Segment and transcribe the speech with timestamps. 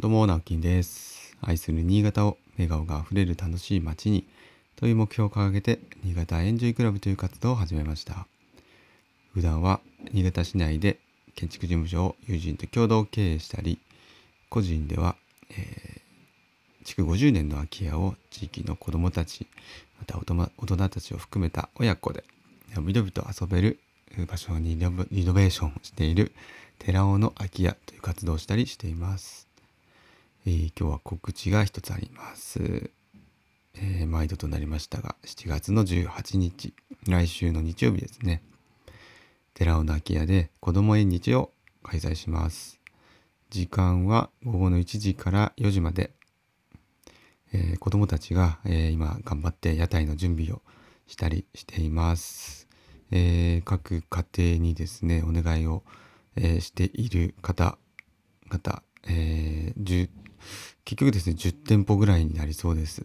[0.00, 1.36] どうも、直樹です。
[1.40, 4.28] 愛する新潟を笑顔があふれる楽しい街に
[4.76, 8.28] という目標を掲げて、新潟エンジョイクラブという活動を始めました。
[9.34, 9.80] 普段は
[10.12, 11.00] 新潟市内で
[11.34, 13.80] 建築事務所を友人と共同経営したり、
[14.48, 15.16] 個人では、
[15.50, 19.48] えー築50年の空き家を地域の子どもたち、
[19.98, 22.22] また大人たちを含めた親子で、
[22.76, 23.80] のびのびと遊べる
[24.28, 26.30] 場所にリノベーションしている
[26.78, 29.47] 寺尾の空き家という活動をしたりしています。
[30.46, 32.90] えー今日は告知が一つあります。
[33.74, 36.74] えー毎度となりましたが、7月の18日、
[37.06, 38.42] 来週の日曜日ですね。
[39.54, 41.50] 寺尾の空き家で子ども縁日を
[41.82, 42.80] 開催します。
[43.50, 46.12] 時間は午後の1時から4時まで。
[47.52, 50.62] えー子どもたちが、えー今頑張って屋台の準備を
[51.06, 52.68] したりしています。
[53.10, 55.82] えー各家庭にですね、お願いを、
[56.36, 60.08] えしている方々、えー10
[60.84, 63.04] 結局ですね、10店舗ぐらいになりそうです。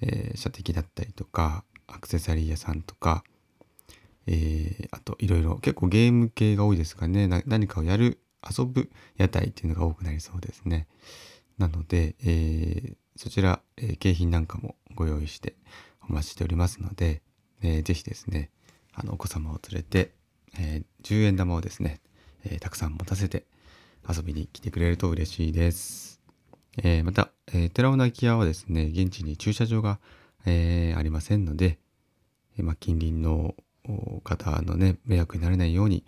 [0.00, 3.24] えー射的だったりとか、アクセサリー屋さんとか、
[4.26, 7.28] えーあといろいろ結構ゲーム系が多いですかね。
[7.46, 8.18] 何かをやる
[8.58, 10.86] 遊ぶ屋台っていうのが多くなりそうですね。
[11.58, 15.54] なので、えーそちら、えー景品なんかもご用意して
[16.08, 17.22] お待ちしておりますので、
[17.62, 18.50] えーぜひですね
[18.94, 20.12] あのお子様を連れて、
[20.58, 22.00] えー10円玉をですね、
[22.44, 23.44] えーたくさん持たせて
[24.08, 26.20] 遊びに来てくれると嬉しいです、
[26.78, 29.98] えーまた、えー寺尾の空き家はですね現地に駐車場が、
[30.46, 31.78] えーありませんので、
[32.58, 33.54] えまあ、近隣の
[34.22, 36.04] 方のね迷惑にならないように、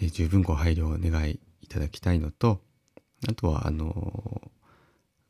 [0.00, 2.60] え十分ご配慮をお願いいただきたいのと
[3.28, 4.42] あとはあの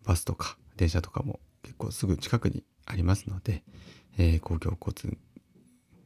[0.04, 3.62] バスとか電車とかも結構すぐ近くにありますので、
[4.18, 5.16] え公共交通、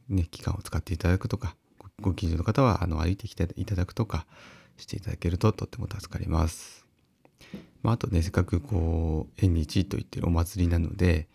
[0.09, 4.25] ね、機関を使っていただくとかごご近所の方はあの歩いてきていただくとか
[4.77, 6.88] していただけるととっても助かります。
[7.81, 11.27] まあ、あとねせっかくこう縁日と言ってるお祭りなので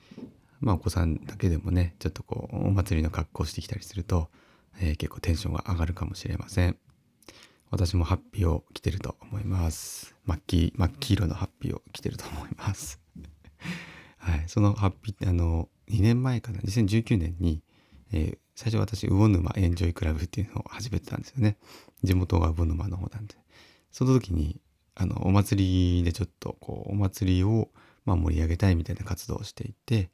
[0.60, 4.28] まあお子さんだけでもねちょっとこうお祭りの格好してきたりすると、
[4.80, 6.76] えー結構テンションが上がるかもしれません。
[7.70, 10.14] 私もハッピーを着てると思います。
[10.26, 13.00] 真っ黄真っ黄色のハッピーを着てると思います。
[14.18, 14.44] はい。
[14.46, 17.62] そのハッピーってあの2年前かな2019年に、
[18.12, 21.58] えー最初私魚沼エンジョイクラブっていうのを始めてたんですよね。
[22.04, 23.34] 地元が魚沼の方なんで。
[23.90, 24.60] その時に
[24.94, 27.70] あのお祭りでちょっとこうお祭りを
[28.04, 30.10] まあ盛り上げたいみたいな活動をしていて、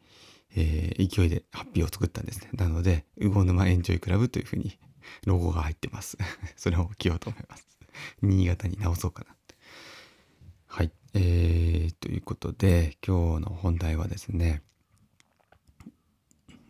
[0.57, 2.51] えー勢いでハッピーを作ったんですね。
[2.55, 4.79] なので、魚沼エンジョイクラブというふうに
[5.27, 6.19] ロゴが入ってます。
[6.57, 7.67] それを着ようと思います。
[8.23, 9.37] 新潟に直そうかな。
[10.67, 10.93] はい。
[11.15, 14.63] えー、ということで、今日の本題はですね、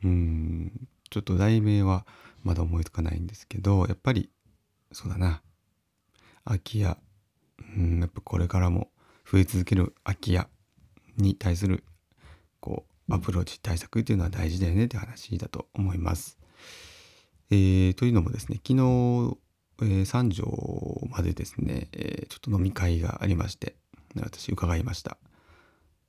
[0.03, 2.07] うん、ちょっと題名は
[2.43, 4.31] まだ思いつかないんですけど、やっぱり、
[4.93, 5.43] そうだな、
[6.45, 6.97] 空き家、
[7.77, 8.91] うん、やっぱこれからも
[9.31, 10.49] 増え続ける空き家
[11.17, 11.85] に対する
[12.61, 16.39] こうアプローチ対策っていうのは大事だよねって話だと思います。
[17.51, 19.37] えーというのもですね昨日、
[19.83, 20.45] えー三条
[21.11, 23.75] までですね、えーちょっと飲み会がありまして
[24.21, 25.17] 私伺いました。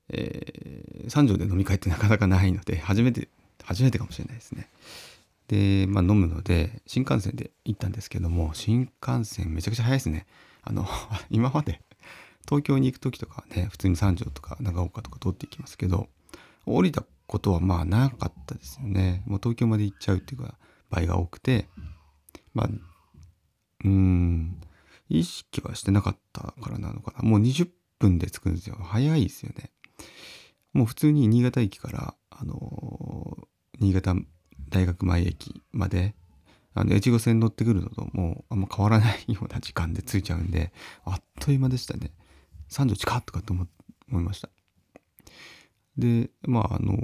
[0.10, 3.28] えー三条で飲み会ってなかなかないので初めて
[3.64, 4.68] 初めてかもしれないですね。
[5.48, 10.28] でまあ飲むので新幹線で行ったんですけども新幹線めちゃくちゃ早いですね。
[10.62, 10.88] あの
[11.30, 11.82] 今まで
[12.46, 16.10] 東京に行く時とかね普通に三条とか長岡とか通っていきますけど
[16.66, 19.24] 降りたことはまあなかったですよね。
[19.26, 20.58] もう東京まで行っちゃうっていうか
[20.90, 21.70] 場合が多くて
[22.54, 22.70] まあ
[23.84, 24.62] うん
[25.10, 27.28] 意識はしてなかったからなのかな。
[27.28, 27.70] もう20
[28.00, 28.78] 分で着くんですよ。
[28.82, 29.72] 早いですよね。
[30.74, 33.48] もう普通に新潟駅からあのー
[33.80, 34.14] 新潟
[34.70, 36.16] 大学前駅まで
[36.74, 40.72] あの越後線乗ってくるのともうあんま変わらないような時間で着いちゃうんで
[41.04, 42.12] あっという間でしたね。
[42.70, 43.68] 三条近っとかと思
[44.10, 44.50] 思いました。
[45.98, 46.96] でまああの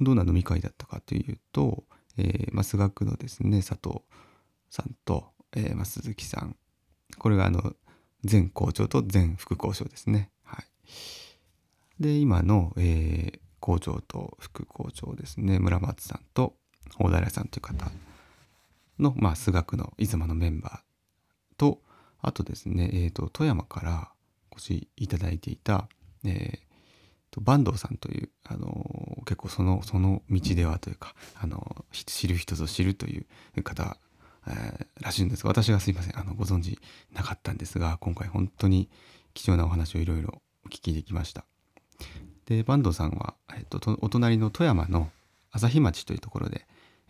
[0.00, 1.84] どんな飲み会だったかというと、
[2.18, 4.02] えーまあ、菅区のですね佐藤
[4.70, 6.56] さんと、えーまあ、鈴木さん。
[7.18, 7.74] これがあの
[8.30, 10.30] 前校長と前副校長ですね。
[10.44, 10.66] はい。
[11.98, 16.54] で今の、えー校長と副校長ですね村松さんと
[16.98, 17.90] 大平さんという方
[18.98, 21.80] の、まあ、数学の出雲のメンバーと
[22.20, 24.08] あとですね、えー、と富山から
[24.50, 25.88] お越しいただいていた、
[26.24, 26.66] えー
[27.30, 33.98] と坂東さんという、あのー結構そのその道ではというか、あのー知る人ぞ知るという方、
[34.46, 36.78] えーらしいんですが私がすいませんあのご存知
[37.12, 38.88] なかったんですが今回本当に
[39.34, 41.44] 貴重なお話をいろいろお聞きできました。
[42.46, 45.10] で坂東さんは、えっと、とお隣の富山の
[45.50, 46.66] 朝日町というところで、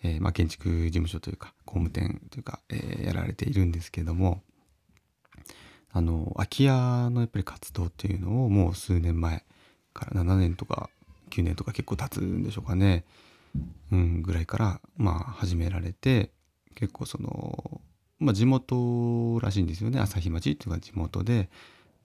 [0.06, 4.42] えーまあ、建築事務所というか工務店というか、えーやられているんですけども
[5.92, 9.44] あの空き家のやっぱり活動っていうのをもう数年前
[9.92, 10.90] から7年とか
[11.30, 13.04] 9年とか結構経つんでしょうかね、
[13.92, 16.30] うん、ぐらいからまあ始められて
[16.74, 17.80] 結構その、
[18.18, 19.98] まあ、地元らしいんですよね。
[19.98, 21.48] 朝日町っていうのが地元で。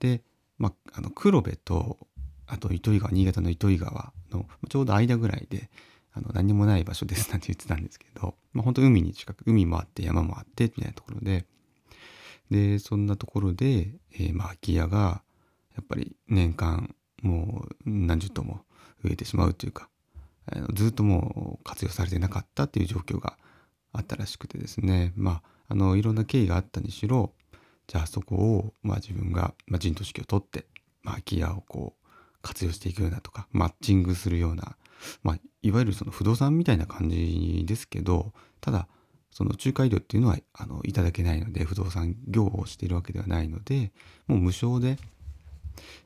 [0.00, 0.22] で、
[0.58, 1.98] まあ、あの黒部と
[2.46, 5.70] あと糸魚川新潟の糸魚川のちょうど間ぐらいで
[6.12, 11.46] あの何もない場所です なんて言ってたんですけど、まあ、本当海に近く海もあって山もあってみたいなところで
[12.50, 15.22] でそんなところで、えー、まあ空き家が
[15.74, 18.64] やっぱり年間もう何十棟も
[19.02, 19.88] 増えてしまうというか
[20.46, 23.38] あのずっともう活用されてなかったっていう状況が
[23.92, 27.32] あったらしくてですねまああのいろんな経緯があったにしろ
[27.86, 30.66] じゃあそこを、まあ、自分が、まあ、陣頭指揮を取って、
[31.02, 32.08] まあ、空き家をこう
[32.42, 34.76] 活用していくようなとかマッチングするような、
[35.22, 38.88] まあ、いわゆるその不動産みたいな感じですけどただ
[39.30, 43.92] その仲介料っていうのはあのいただけないので不動産業をしているわけではないので
[44.26, 44.98] もう無償で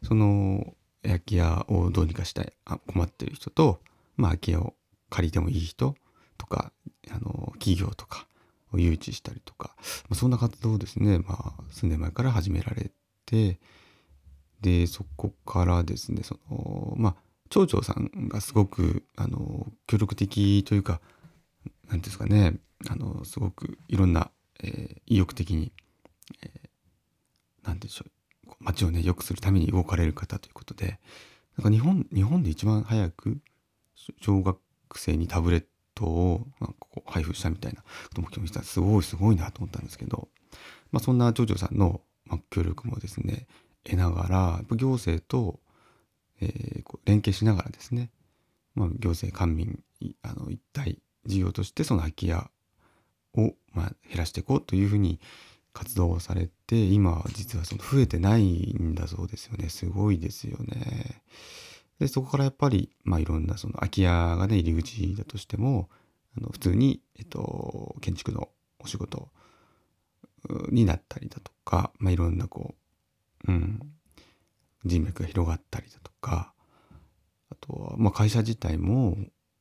[0.04, 3.80] その空き家をどうにかしたいあ困ってる人と、
[4.16, 4.74] まあ、空き家を
[5.10, 5.94] 借りてもいい人
[6.38, 6.72] とか
[7.10, 8.26] あの企業とか
[8.72, 9.74] を誘致したりとか、
[10.08, 12.90] まあ、そんな活動をですね、まあ、数年前から始められ
[13.24, 13.58] て
[14.60, 17.16] でそこからですねそのまあ
[17.48, 21.00] 町長さんがすごくあの協力的というか
[21.88, 22.54] 何ですかね
[22.88, 24.30] あのすごくいろんな、
[24.62, 25.72] えー、意欲的に
[27.64, 30.98] 何、えー、でしょう街をね良くするために動かれる方ということで
[31.56, 33.38] なんか日本日本で一番早く
[34.20, 34.58] 小学
[34.96, 35.64] 生にタブレッ
[35.94, 38.62] トをなんかこう配布したみたいなことも聞きした。
[38.62, 40.28] すごいすごいなと思ったんですけど、
[40.92, 43.46] まあ、そんな町長さんの、まあ、協力もですね
[43.82, 45.58] 得ながら行政と、
[46.40, 48.10] えー、こう連携しながらですね、
[48.74, 49.78] まあ、行政官民
[50.22, 52.50] あの一体事業としてその空き家
[53.34, 55.20] を、まあ、減らしていこうというふうに
[55.72, 61.22] 活動をされて今は実はその増えてないんだそうですよねすごいですよね。
[61.98, 65.88] でそこからやっぱり、まあ、いろんなその空き家がね入り口だとしても
[66.36, 68.48] あの普通に、えっと、建築の
[68.78, 69.28] お仕事
[70.70, 72.86] になったりだとか、まあ、いろんなこう
[73.48, 73.80] うん、
[74.86, 76.52] 人脈が広がったりだとか
[77.50, 79.16] あとは、まあ、会社自体も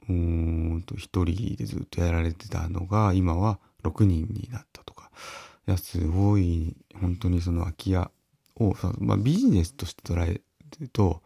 [0.07, 5.11] うんと1人でずっとやられてたのが今は6人になったとか
[5.67, 8.11] いやすごい本当にその空き家
[8.57, 10.41] を、まあ、ビジネスとして捉え
[10.79, 11.21] ると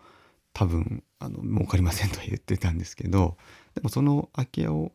[0.53, 3.37] 多分あの儲かりません とは言ってたんですけど
[3.75, 4.91] でもその空き家をやっ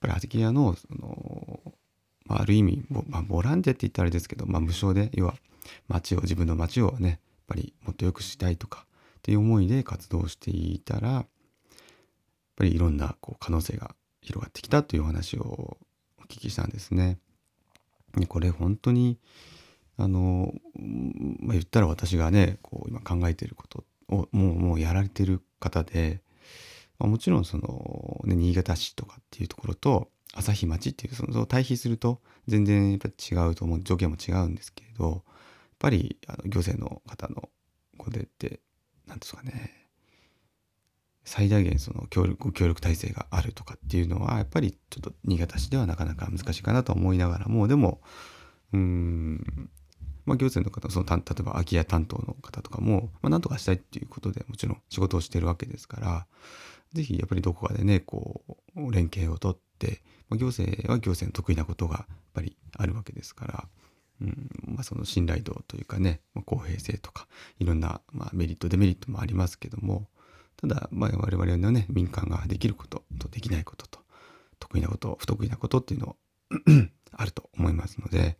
[0.00, 1.74] ぱり空き家のその、
[2.26, 5.34] まあ、ある意味ボ,、まあ、ボランティアって言ったらあれですけど、まあ、無償で要は
[5.86, 8.86] 街を自分の街をねぱりもっと良くしたいとか
[9.18, 11.26] っていう思いで活動していたらやっ
[12.54, 15.78] ぱりいろんなこう可能性が広がってきたという話を
[16.18, 17.18] お聞きしたんですね。
[18.28, 19.18] これ本当に
[19.96, 20.52] あの、
[21.40, 26.20] まあ、言ったら私がねこう今考えていることをもうもうやられてる方で、
[26.98, 35.22] まあ、もちろんその、ね、新潟市とかっていうところと朝日町っていうその対比すると全然やっぱ違うと思う条件も違うんですけれど
[35.78, 37.48] っぱりあの行政の方の
[37.96, 38.60] これって
[39.06, 39.74] 何ですかね。
[41.24, 48.00] 最大限その協力協力体制があるとかっていうのはやっぱりちょっと新潟市ではなかなか難しいかなと思いながらもでも
[48.72, 49.70] うん
[50.24, 56.26] まあ、行政の方その例えば空き家担当の方とかも、まあ、何とかしたいっていうことでもちろん仕事をしてるわけですから
[56.92, 63.68] 是非やっぱりどこかでねこう連携をとって、まあ、行政は行政の得意なことがやっぱりあるわけですから
[64.20, 70.08] うんまあ、その信頼度というかね、まあ、公平性とかいろんな、まあ、メリットデメリットもありますけども
[70.56, 74.00] ただ、まあ、我々のね民間ができることとできないことと
[74.58, 76.16] 得意なこと不得意なことっていうの
[77.12, 78.36] あると思いますので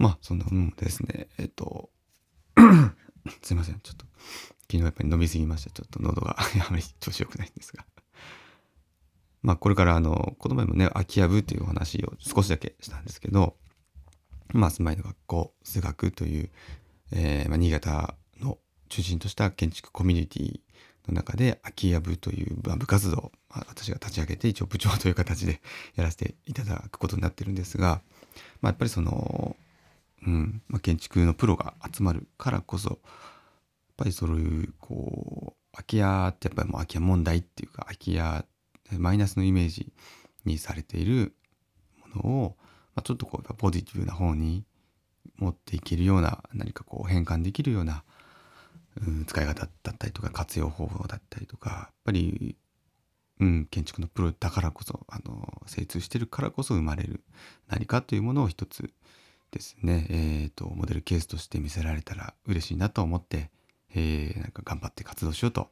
[0.00, 1.28] まあそんなものですね。
[1.38, 1.90] えっと
[3.42, 3.80] すいません。
[3.80, 4.06] ちょっと
[4.62, 7.84] 昨日やっぱり飲みすぎましてちょっと喉が あまり調子良くないんですが。
[9.42, 13.56] まあこれからあのこの前もね空き家部っていうお話を少しだけしたんですけど
[14.52, 16.50] まあ、住まいの学校数学という、
[17.12, 20.60] えーまあ、新潟の中心とした建築コミュニティ
[21.08, 25.60] の中で空き家部という、まあ、部活動、まあ、私が立ち上げて一応部長という形で
[25.96, 28.02] やらせていただくことになってるんですが、
[28.60, 29.56] まあ、やっぱりその、
[30.26, 32.98] うんまあ、建築のプロが集まるからこそやっ
[33.96, 38.44] ぱりそういうこう空き家ってやっぱりもう空き家問題っていうか空き家
[38.98, 39.92] マイナスのイメージ
[40.44, 41.34] にされている
[42.14, 42.56] ものを
[42.94, 44.64] まあ、ちょっとこうポジティブな方に
[45.36, 48.04] 持っていけるような何かこう変換できるような、
[49.06, 52.56] うん、使い方だったりとか活用方法だったりとかやっぱり、
[53.40, 57.22] うん、建築のプロだからこそあの精通してるからこそ生まれる
[57.68, 58.90] 何かというものを一つ
[59.50, 63.50] ですね、えーと、モデルケースとして見せられたら嬉しいなと思って、
[63.94, 65.70] えー、なんか頑張って活動しようと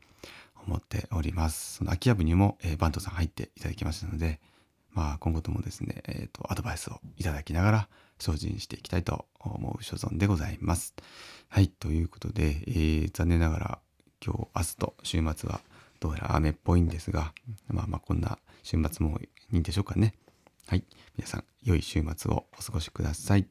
[0.67, 1.77] 思っております。
[1.77, 4.41] その空き家部にも、えー、バントさん入っていただきましたので、
[4.99, 7.89] まあ今後ともですね、えーと、アドバイスをいただきながら
[8.19, 10.93] 精進していきたいと思う所存でございます。
[11.49, 13.79] はい、ということで、えー、残念ながら
[14.21, 15.61] 今日、明日と週末は
[16.01, 17.33] どうやら雨っぽいんですが、
[17.69, 20.15] まあまあこんな週末もいいんでしょうかね。
[20.67, 20.83] はい。
[21.17, 23.47] 皆さん、良い週末をお過ごしください。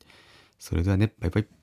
[0.59, 1.56] それではね、バイバイ。